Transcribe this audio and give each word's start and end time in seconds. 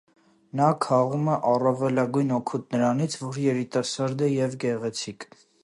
Նա 0.59 0.69
քաղում 0.85 1.27
է 1.33 1.35
առավելագույն 1.49 2.33
օգուտ 2.39 2.73
նրանից, 2.77 3.19
որ 3.27 3.39
երիտասարդ 3.45 4.25
է 4.29 4.33
և 4.37 4.57
գեղեցիկ։ 4.65 5.29